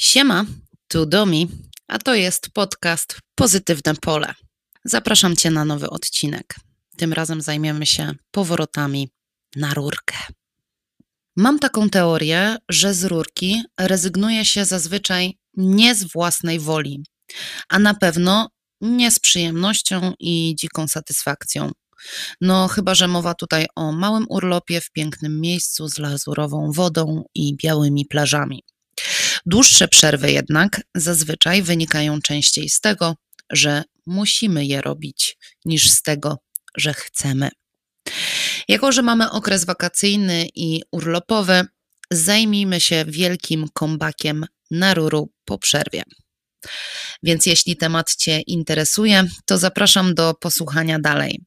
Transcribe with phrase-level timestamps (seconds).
[0.00, 0.44] Siema,
[0.88, 1.48] tu Domi,
[1.88, 4.34] a to jest podcast Pozytywne Pole.
[4.84, 6.54] Zapraszam Cię na nowy odcinek.
[6.96, 9.10] Tym razem zajmiemy się powrotami
[9.56, 10.16] na rurkę.
[11.36, 17.04] Mam taką teorię, że z rurki rezygnuje się zazwyczaj nie z własnej woli,
[17.68, 18.48] a na pewno
[18.80, 21.70] nie z przyjemnością i dziką satysfakcją.
[22.40, 27.56] No, chyba że mowa tutaj o małym urlopie w pięknym miejscu z lazurową wodą i
[27.56, 28.62] białymi plażami.
[29.50, 33.14] Dłuższe przerwy jednak zazwyczaj wynikają częściej z tego,
[33.52, 36.38] że musimy je robić, niż z tego,
[36.76, 37.48] że chcemy.
[38.68, 41.64] Jako, że mamy okres wakacyjny i urlopowy,
[42.10, 46.02] zajmijmy się wielkim kombakiem na ruru po przerwie.
[47.22, 51.40] Więc jeśli temat Cię interesuje, to zapraszam do posłuchania dalej.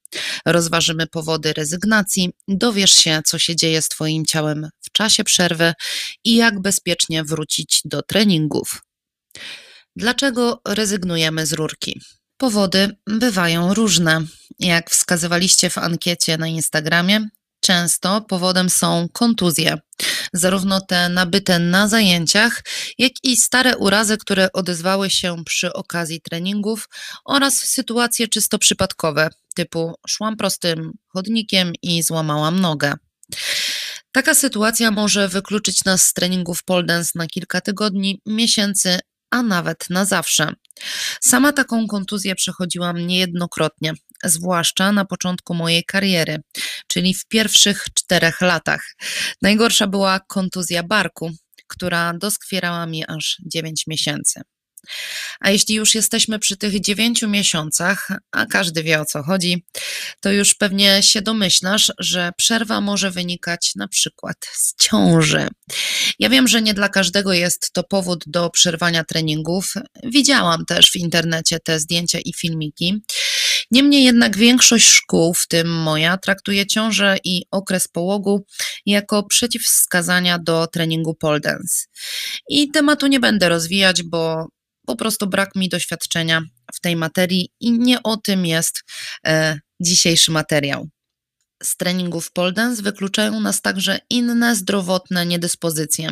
[0.45, 5.73] Rozważymy powody rezygnacji, dowiesz się, co się dzieje z Twoim ciałem w czasie przerwy
[6.23, 8.81] i jak bezpiecznie wrócić do treningów.
[9.95, 12.01] Dlaczego rezygnujemy z rurki?
[12.37, 14.21] Powody bywają różne.
[14.59, 17.27] Jak wskazywaliście w ankiecie na Instagramie,
[17.61, 19.77] Często powodem są kontuzje,
[20.33, 22.63] zarówno te nabyte na zajęciach,
[22.97, 26.89] jak i stare urazy, które odezwały się przy okazji treningów
[27.25, 32.93] oraz sytuacje czysto przypadkowe, typu szłam prostym chodnikiem i złamałam nogę.
[34.11, 39.89] Taka sytuacja może wykluczyć nas z treningów pole dance na kilka tygodni, miesięcy, a nawet
[39.89, 40.53] na zawsze.
[41.21, 43.93] Sama taką kontuzję przechodziłam niejednokrotnie,
[44.23, 46.37] zwłaszcza na początku mojej kariery,
[46.87, 48.95] czyli w pierwszych czterech latach.
[49.41, 51.31] Najgorsza była kontuzja barku,
[51.67, 54.41] która doskwierała mi aż 9 miesięcy.
[55.39, 59.65] A jeśli już jesteśmy przy tych dziewięciu miesiącach, a każdy wie o co chodzi,
[60.19, 65.47] to już pewnie się domyślasz, że przerwa może wynikać na przykład z ciąży.
[66.19, 69.73] Ja wiem, że nie dla każdego jest to powód do przerwania treningów.
[70.03, 73.01] Widziałam też w internecie te zdjęcia i filmiki.
[73.71, 78.45] Niemniej jednak większość szkół, w tym moja, traktuje ciążę i okres połogu
[78.85, 81.85] jako przeciwwskazania do treningu pole dance.
[82.49, 84.47] I tematu nie będę rozwijać, bo
[84.85, 86.41] po prostu brak mi doświadczenia
[86.73, 88.83] w tej materii i nie o tym jest
[89.25, 90.87] e, dzisiejszy materiał.
[91.63, 96.09] Z treningów pole dance wykluczają nas także inne zdrowotne niedyspozycje,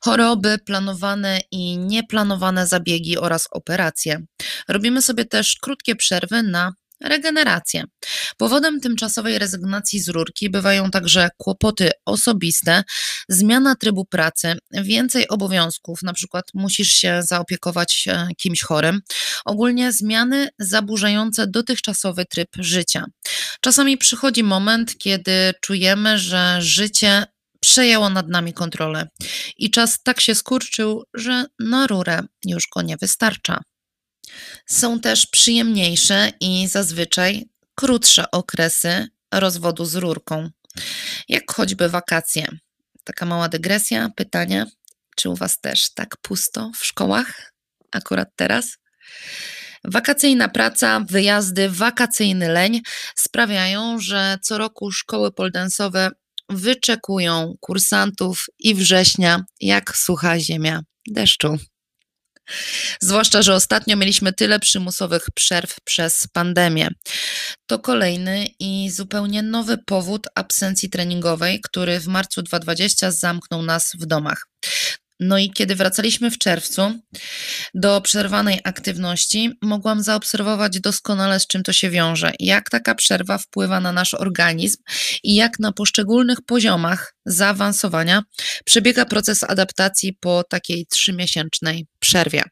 [0.00, 4.20] choroby, planowane i nieplanowane zabiegi oraz operacje.
[4.68, 6.72] Robimy sobie też krótkie przerwy na
[7.04, 7.84] regenerację.
[8.36, 12.82] Powodem tymczasowej rezygnacji z rurki bywają także kłopoty osobiste,
[13.28, 19.00] zmiana trybu pracy, więcej obowiązków, na przykład musisz się zaopiekować e, kimś chorym,
[19.44, 23.04] ogólnie zmiany zaburzające dotychczasowy tryb życia.
[23.60, 27.26] Czasami przychodzi moment, kiedy czujemy, że życie
[27.60, 29.08] przejęło nad nami kontrolę
[29.56, 33.60] i czas tak się skurczył, że na rurę już go nie wystarcza.
[34.66, 37.44] Są też przyjemniejsze i zazwyczaj
[37.74, 40.50] krótsze okresy rozwodu z rurką,
[41.28, 42.46] jak choćby wakacje.
[43.04, 44.66] Taka mała dygresja, pytanie,
[45.16, 47.52] czy u Was też tak pusto w szkołach
[47.92, 48.78] akurat teraz?
[49.84, 52.80] Wakacyjna praca, wyjazdy, wakacyjny leń
[53.16, 56.10] sprawiają, że co roku szkoły poldensowe
[56.48, 61.58] wyczekują kursantów i września jak sucha ziemia deszczu.
[63.00, 66.88] Zwłaszcza, że ostatnio mieliśmy tyle przymusowych przerw przez pandemię.
[67.66, 74.06] To kolejny i zupełnie nowy powód absencji treningowej, który w marcu 2020 zamknął nas w
[74.06, 74.46] domach.
[75.22, 77.00] No i kiedy wracaliśmy w czerwcu
[77.74, 83.80] do przerwanej aktywności, mogłam zaobserwować doskonale, z czym to się wiąże, jak taka przerwa wpływa
[83.80, 84.76] na nasz organizm
[85.22, 88.22] i jak na poszczególnych poziomach zaawansowania
[88.64, 92.42] przebiega proces adaptacji po takiej trzymiesięcznej przerwie.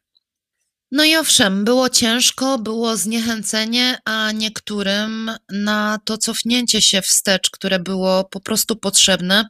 [0.92, 7.78] No i owszem, było ciężko, było zniechęcenie, a niektórym na to cofnięcie się wstecz, które
[7.78, 9.44] było po prostu potrzebne,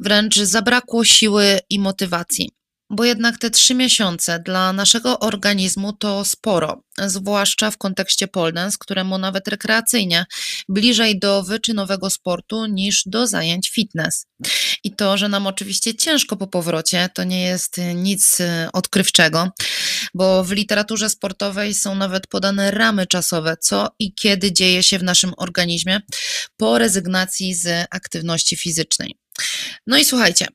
[0.00, 2.50] wręcz zabrakło siły i motywacji
[2.90, 8.76] bo jednak te trzy miesiące dla naszego organizmu to sporo, zwłaszcza w kontekście pole dance,
[8.80, 10.26] któremu nawet rekreacyjnie
[10.68, 14.26] bliżej do wyczynowego sportu niż do zajęć fitness.
[14.84, 19.50] I to, że nam oczywiście ciężko po powrocie, to nie jest nic y, odkrywczego,
[20.14, 25.02] bo w literaturze sportowej są nawet podane ramy czasowe, co i kiedy dzieje się w
[25.02, 26.00] naszym organizmie
[26.56, 29.16] po rezygnacji z aktywności fizycznej.
[29.86, 30.46] No i słuchajcie,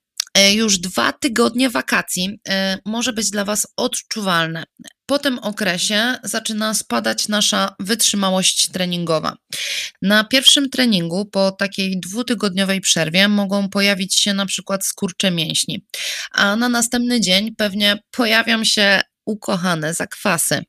[0.54, 4.64] już dwa tygodnie wakacji e, może być dla Was odczuwalne.
[5.06, 9.38] Po tym okresie zaczyna spadać nasza wytrzymałość treningowa.
[10.02, 15.86] Na pierwszym treningu po takiej dwutygodniowej przerwie mogą pojawić się na przykład skurcze mięśni,
[16.31, 20.64] a na następny dzień pewnie pojawią się ukochane zakwasy.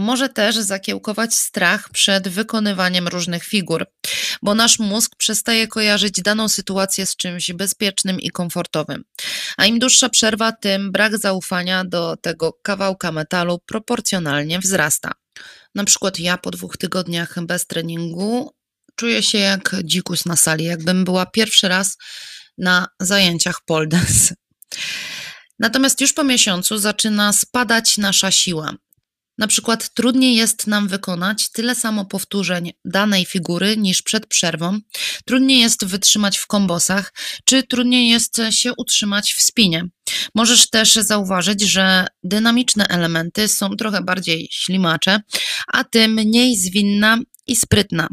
[0.00, 3.86] Może też zakiełkować strach przed wykonywaniem różnych figur,
[4.42, 9.04] bo nasz mózg przestaje kojarzyć daną sytuację z czymś bezpiecznym i komfortowym.
[9.56, 15.12] A im dłuższa przerwa, tym brak zaufania do tego kawałka metalu proporcjonalnie wzrasta.
[15.74, 18.54] Na przykład ja po dwóch tygodniach bez treningu
[18.96, 21.96] czuję się jak dzikus na sali, jakbym była pierwszy raz
[22.58, 24.34] na zajęciach pole dance.
[25.58, 28.74] Natomiast już po miesiącu zaczyna spadać nasza siła.
[29.40, 34.78] Na przykład trudniej jest nam wykonać tyle samo powtórzeń danej figury niż przed przerwą,
[35.24, 37.12] trudniej jest wytrzymać w kombosach,
[37.44, 39.84] czy trudniej jest się utrzymać w spinie.
[40.34, 45.20] Możesz też zauważyć, że dynamiczne elementy są trochę bardziej ślimacze,
[45.66, 48.08] a ty mniej zwinna i sprytna.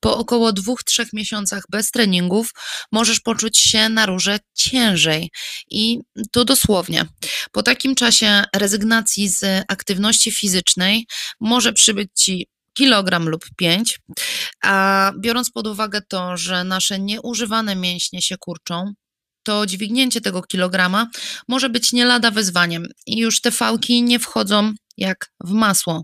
[0.00, 2.50] Po około dwóch, trzech miesiącach bez treningów
[2.92, 5.30] możesz poczuć się na róże ciężej
[5.70, 5.98] i
[6.30, 7.06] to dosłownie.
[7.52, 11.06] Po takim czasie rezygnacji z aktywności fizycznej
[11.40, 14.00] może przybyć ci kilogram lub pięć,
[14.62, 18.92] a biorąc pod uwagę to, że nasze nieużywane mięśnie się kurczą,
[19.42, 21.08] to dźwignięcie tego kilograma
[21.48, 26.02] może być nie lada wyzwaniem i już te fałki nie wchodzą jak w masło.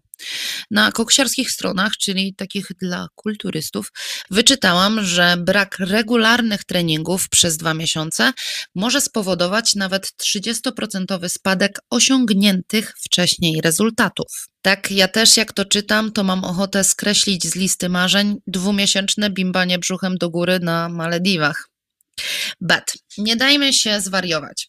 [0.70, 3.92] Na koksiarskich stronach, czyli takich dla kulturystów,
[4.30, 8.32] wyczytałam, że brak regularnych treningów przez dwa miesiące
[8.74, 14.46] może spowodować nawet 30% spadek osiągniętych wcześniej rezultatów.
[14.62, 19.78] Tak, ja też jak to czytam, to mam ochotę skreślić z listy marzeń dwumiesięczne bimbanie
[19.78, 21.68] brzuchem do góry na Malediwach.
[22.60, 22.84] But
[23.18, 24.68] nie dajmy się zwariować.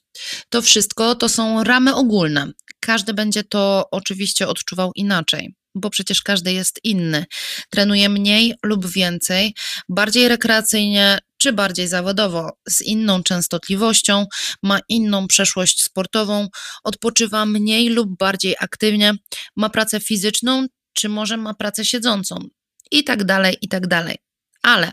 [0.50, 2.52] To wszystko to są ramy ogólne.
[2.80, 7.26] Każdy będzie to oczywiście odczuwał inaczej, bo przecież każdy jest inny.
[7.70, 9.54] Trenuje mniej lub więcej,
[9.90, 14.26] bardziej rekreacyjnie czy bardziej zawodowo, z inną częstotliwością,
[14.64, 16.48] ma inną przeszłość sportową,
[16.84, 19.14] odpoczywa mniej lub bardziej aktywnie,
[19.56, 22.36] ma pracę fizyczną, czy może ma pracę siedzącą,
[22.92, 24.18] i tak dalej, i tak dalej.
[24.64, 24.92] Ale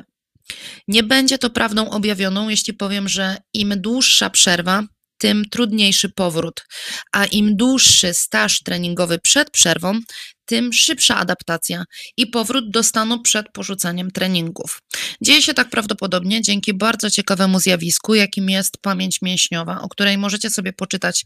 [0.89, 4.83] nie będzie to prawdą objawioną, jeśli powiem, że im dłuższa przerwa,
[5.19, 6.65] tym trudniejszy powrót,
[7.13, 10.01] a im dłuższy staż treningowy przed przerwą,
[10.49, 11.85] tym szybsza adaptacja
[12.17, 14.83] i powrót do stanu przed porzuceniem treningów.
[15.21, 20.51] Dzieje się tak prawdopodobnie dzięki bardzo ciekawemu zjawisku, jakim jest pamięć mięśniowa, o której możecie
[20.51, 21.25] sobie poczytać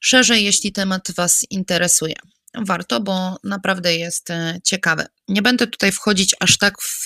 [0.00, 2.14] szerzej, jeśli temat Was interesuje.
[2.54, 5.06] Warto, bo naprawdę jest e, ciekawe.
[5.28, 7.04] Nie będę tutaj wchodzić aż tak w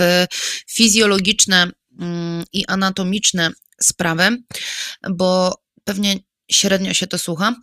[0.70, 1.70] fizjologiczne
[2.00, 3.50] mm, i anatomiczne
[3.82, 4.42] sprawy,
[5.10, 6.19] bo pewnie
[6.50, 7.54] średnio się to słucha,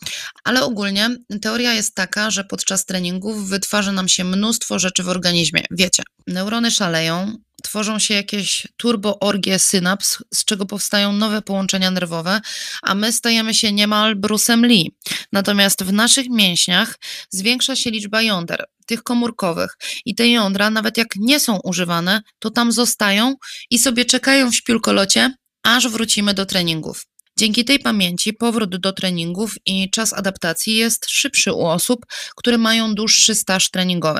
[0.44, 1.10] ale ogólnie
[1.42, 5.64] teoria jest taka, że podczas treningów wytwarza nam się mnóstwo rzeczy w organizmie.
[5.72, 12.42] Wiecie, neurony szaleją, tworzą się jakieś turboorgie synaps, z czego powstają nowe połączenia nerwowe,
[12.82, 14.92] a my stajemy się niemal Bruce'em Lee.
[15.32, 16.96] Natomiast w naszych mięśniach
[17.30, 22.50] zwiększa się liczba jąder, tych komórkowych i te jądra, nawet jak nie są używane, to
[22.50, 23.36] tam zostają
[23.70, 25.34] i sobie czekają w śpiulkolocie,
[25.64, 27.06] aż wrócimy do treningów.
[27.42, 32.06] Dzięki tej pamięci powrót do treningów i czas adaptacji jest szybszy u osób,
[32.36, 34.20] które mają dłuższy staż treningowy.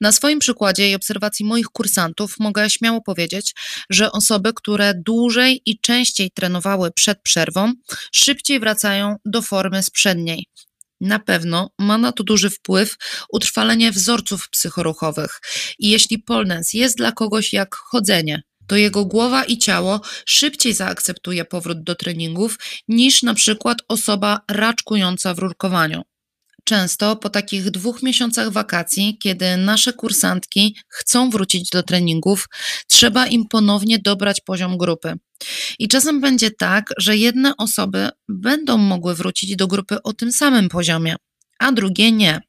[0.00, 3.54] Na swoim przykładzie i obserwacji moich kursantów mogę śmiało powiedzieć,
[3.90, 7.72] że osoby, które dłużej i częściej trenowały przed przerwą,
[8.12, 10.46] szybciej wracają do formy sprzedniej.
[11.00, 12.96] Na pewno ma na to duży wpływ
[13.32, 15.40] utrwalenie wzorców psychoruchowych.
[15.78, 18.42] I jeśli polness jest dla kogoś jak chodzenie,
[18.72, 25.34] to jego głowa i ciało szybciej zaakceptuje powrót do treningów niż na przykład osoba raczkująca
[25.34, 26.02] w rurkowaniu.
[26.64, 32.48] Często po takich dwóch miesiącach wakacji, kiedy nasze kursantki chcą wrócić do treningów,
[32.86, 35.14] trzeba im ponownie dobrać poziom grupy.
[35.78, 40.68] I czasem będzie tak, że jedne osoby będą mogły wrócić do grupy o tym samym
[40.68, 41.16] poziomie,
[41.58, 42.40] a drugie nie.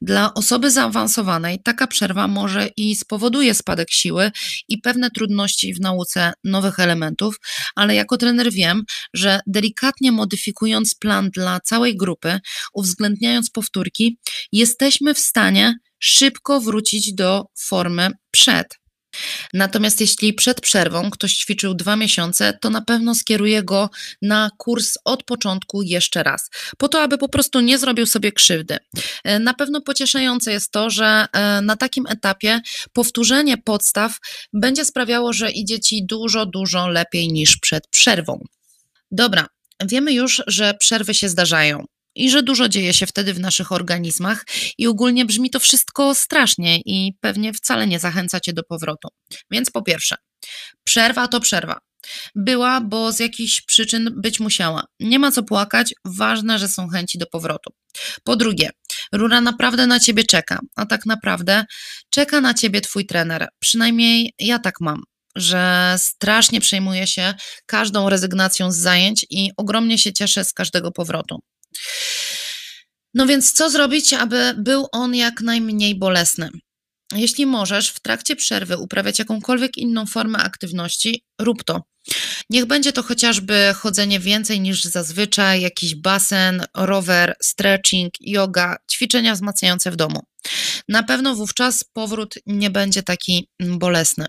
[0.00, 4.30] Dla osoby zaawansowanej taka przerwa może i spowoduje spadek siły
[4.68, 7.36] i pewne trudności w nauce nowych elementów,
[7.76, 8.82] ale jako trener wiem,
[9.14, 12.38] że delikatnie modyfikując plan dla całej grupy,
[12.74, 14.18] uwzględniając powtórki,
[14.52, 18.80] jesteśmy w stanie szybko wrócić do formy przed.
[19.54, 23.90] Natomiast jeśli przed przerwą ktoś ćwiczył dwa miesiące, to na pewno skieruje go
[24.22, 28.76] na kurs od początku jeszcze raz, po to, aby po prostu nie zrobił sobie krzywdy.
[29.24, 32.60] E, na pewno pocieszające jest to, że e, na takim etapie
[32.92, 34.16] powtórzenie podstaw
[34.52, 38.44] będzie sprawiało, że idzie ci dużo, dużo lepiej niż przed przerwą.
[39.10, 39.46] Dobra,
[39.84, 44.44] wiemy już, że przerwy się zdarzają i że dużo dzieje się wtedy w naszych organizmach
[44.78, 49.08] i ogólnie brzmi to wszystko strasznie i pewnie wcale nie zachęca cię do powrotu.
[49.50, 50.16] Więc po pierwsze,
[50.84, 51.78] przerwa to przerwa.
[52.34, 54.84] Była, bo z jakichś przyczyn być musiała.
[55.00, 57.70] Nie ma co płakać, ważne, że są chęci do powrotu.
[58.24, 58.70] Po drugie,
[59.12, 61.64] rura naprawdę na ciebie czeka, a tak naprawdę
[62.10, 63.48] czeka na ciebie twój trener.
[63.58, 65.02] Przynajmniej ja tak mam
[65.36, 67.34] że strasznie przejmuję się
[67.66, 71.38] każdą rezygnacją z zajęć i ogromnie się cieszę z każdego powrotu.
[73.14, 76.50] No więc co zrobić, aby był on jak najmniej bolesny?
[77.14, 81.82] Jeśli możesz w trakcie przerwy uprawiać jakąkolwiek inną formę aktywności, rób to.
[82.50, 89.90] Niech będzie to chociażby chodzenie więcej niż zazwyczaj, jakiś basen, rower, stretching, yoga, ćwiczenia wzmacniające
[89.90, 90.20] w domu.
[90.88, 94.26] Na pewno wówczas powrót nie będzie taki bolesny.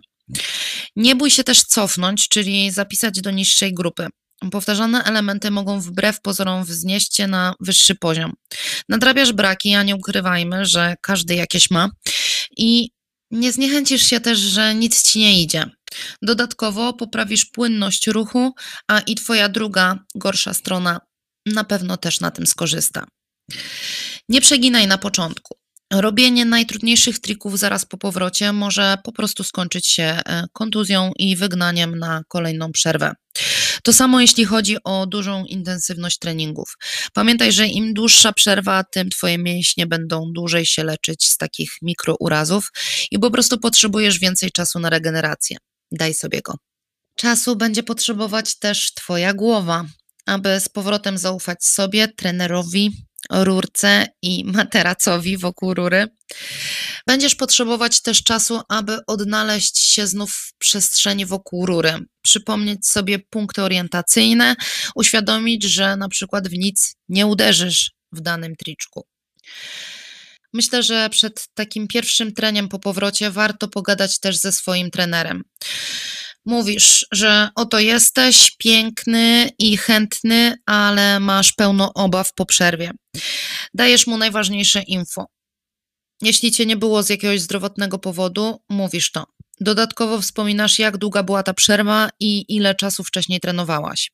[0.96, 4.08] Nie bój się też cofnąć, czyli zapisać do niższej grupy.
[4.52, 8.34] Powtarzane elementy mogą wbrew pozorom wznieść cię na wyższy poziom.
[8.90, 11.90] Nadrabiasz braki, a nie ukrywajmy, że każdy jakieś ma.
[12.58, 12.90] I
[13.32, 15.66] nie zniechęcisz się też, że nic ci nie idzie.
[16.22, 18.54] Dodatkowo poprawisz płynność ruchu,
[18.88, 21.00] a i twoja druga, gorsza strona
[21.46, 23.06] na pewno też na tym skorzysta.
[24.30, 25.61] Nie przeginaj na początku.
[25.92, 32.00] Robienie najtrudniejszych trików zaraz po powrocie może po prostu skończyć się e, kontuzją i wygnaniem
[32.00, 33.14] na kolejną przerwę.
[33.84, 36.78] To samo jeśli chodzi o dużą intensywność treningów.
[37.14, 42.72] Pamiętaj, że im dłuższa przerwa, tym Twoje mięśnie będą dłużej się leczyć z takich mikrourazów
[43.12, 45.58] i po prostu potrzebujesz więcej czasu na regenerację.
[45.92, 46.54] Daj sobie go.
[47.16, 49.86] Czasu będzie potrzebować też Twoja głowa,
[50.26, 52.92] aby z powrotem zaufać sobie, trenerowi,
[53.32, 56.08] rurce i materacowi wokół rury.
[57.08, 63.62] Będziesz potrzebować też czasu, aby odnaleźć się znów w przestrzeni wokół rury, przypomnieć sobie punkty
[63.62, 64.56] orientacyjne,
[64.96, 69.08] uświadomić, że na przykład w nic nie uderzysz w danym triczku.
[70.54, 75.44] Myślę, że przed takim pierwszym treniem po powrocie warto pogadać też ze swoim trenerem.
[76.46, 82.92] Mówisz, że oto jesteś piękny i chętny, ale masz pełno obaw po przerwie.
[83.74, 85.26] Dajesz mu najważniejsze info.
[86.22, 89.26] Jeśli cię nie było z jakiegoś zdrowotnego powodu, mówisz to.
[89.60, 94.12] Dodatkowo wspominasz, jak długa była ta przerwa i ile czasu wcześniej trenowałaś.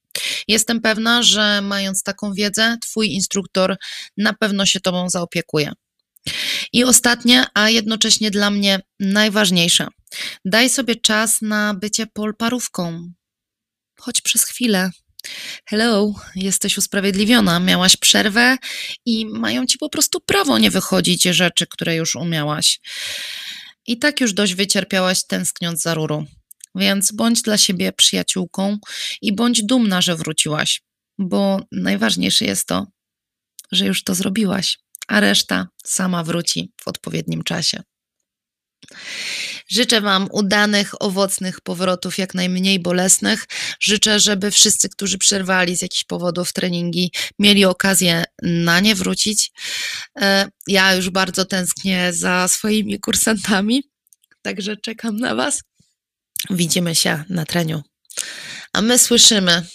[0.47, 3.77] Jestem pewna, że mając taką wiedzę, Twój instruktor
[4.17, 5.71] na pewno się Tobą zaopiekuje.
[6.73, 9.87] I ostatnie, a jednocześnie dla mnie najważniejsze.
[10.45, 13.11] Daj sobie czas na bycie polparówką.
[13.99, 14.91] Choć przez chwilę.
[15.65, 18.57] Hello, jesteś usprawiedliwiona, miałaś przerwę
[19.05, 22.79] i mają ci po prostu prawo nie wychodzić rzeczy, które już umiałaś.
[23.87, 26.25] I tak już dość wycierpiałaś tęskniąc za rurą.
[26.75, 28.77] Więc bądź dla siebie przyjaciółką
[29.21, 30.81] i bądź dumna, że wróciłaś,
[31.17, 32.87] bo najważniejsze jest to,
[33.71, 37.83] że już to zrobiłaś a reszta sama wróci w odpowiednim czasie.
[39.67, 43.45] Życzę Wam udanych, owocnych powrotów, jak najmniej bolesnych.
[43.79, 49.51] Życzę, żeby wszyscy, którzy przerwali z jakichś powodów treningi, mieli okazję na nie wrócić.
[50.21, 53.83] E, ja już bardzo tęsknię za swoimi kursantami,
[54.41, 55.61] także czekam na Was.
[56.49, 57.83] Widzimy się na treniu.
[58.73, 59.65] A my słyszymy,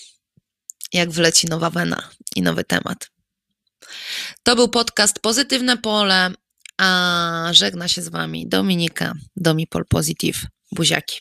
[0.93, 3.11] jak wleci nowa wena i nowy temat.
[4.43, 6.31] To był podcast Pozytywne Pole,
[6.83, 10.39] a żegna się z Wami Dominika, Domipol Positive.
[10.73, 11.21] Buziaki.